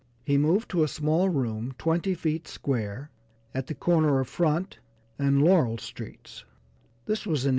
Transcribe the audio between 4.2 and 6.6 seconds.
Front and Laurel streets;